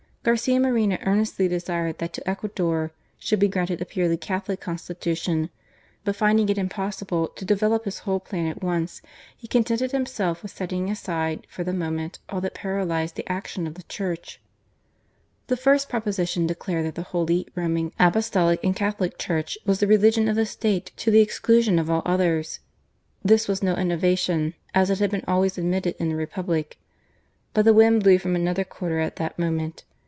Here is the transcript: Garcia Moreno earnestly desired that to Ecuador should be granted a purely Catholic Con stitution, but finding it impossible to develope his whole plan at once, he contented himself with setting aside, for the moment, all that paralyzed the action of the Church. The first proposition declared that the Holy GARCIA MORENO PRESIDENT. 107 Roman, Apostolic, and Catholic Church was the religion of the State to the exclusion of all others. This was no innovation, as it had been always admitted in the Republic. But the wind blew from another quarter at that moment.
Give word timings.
Garcia 0.23 0.59
Moreno 0.59 0.99
earnestly 1.01 1.47
desired 1.47 1.97
that 1.97 2.13
to 2.13 2.29
Ecuador 2.29 2.91
should 3.17 3.39
be 3.39 3.47
granted 3.47 3.81
a 3.81 3.85
purely 3.85 4.17
Catholic 4.17 4.59
Con 4.61 4.75
stitution, 4.75 5.49
but 6.03 6.15
finding 6.15 6.47
it 6.47 6.59
impossible 6.59 7.29
to 7.29 7.43
develope 7.43 7.85
his 7.85 7.97
whole 8.05 8.19
plan 8.19 8.45
at 8.45 8.61
once, 8.61 9.01
he 9.35 9.47
contented 9.47 9.89
himself 9.93 10.43
with 10.43 10.51
setting 10.51 10.91
aside, 10.91 11.47
for 11.49 11.63
the 11.63 11.73
moment, 11.73 12.19
all 12.29 12.39
that 12.41 12.53
paralyzed 12.53 13.15
the 13.15 13.27
action 13.31 13.65
of 13.65 13.73
the 13.73 13.81
Church. 13.89 14.39
The 15.47 15.57
first 15.57 15.89
proposition 15.89 16.45
declared 16.45 16.85
that 16.85 16.93
the 16.93 17.01
Holy 17.01 17.45
GARCIA 17.55 17.55
MORENO 17.55 17.73
PRESIDENT. 17.89 17.93
107 17.97 18.05
Roman, 18.05 18.09
Apostolic, 18.47 18.63
and 18.63 18.75
Catholic 18.75 19.17
Church 19.17 19.57
was 19.65 19.79
the 19.79 19.87
religion 19.87 20.27
of 20.27 20.35
the 20.35 20.45
State 20.45 20.91
to 20.97 21.09
the 21.09 21.21
exclusion 21.21 21.79
of 21.79 21.89
all 21.89 22.03
others. 22.05 22.59
This 23.25 23.47
was 23.47 23.63
no 23.63 23.73
innovation, 23.75 24.53
as 24.75 24.91
it 24.91 24.99
had 24.99 25.09
been 25.09 25.25
always 25.27 25.57
admitted 25.57 25.95
in 25.97 26.09
the 26.09 26.15
Republic. 26.15 26.77
But 27.55 27.65
the 27.65 27.73
wind 27.73 28.03
blew 28.03 28.19
from 28.19 28.35
another 28.35 28.63
quarter 28.63 28.99
at 28.99 29.15
that 29.15 29.39
moment. 29.39 29.83